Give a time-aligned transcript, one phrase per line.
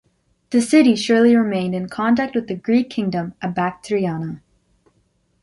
[0.49, 4.41] The city surely remained in contact with the Greek Kingdom of Bactriana.